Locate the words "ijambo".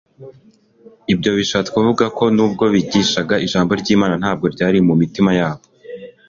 3.45-3.71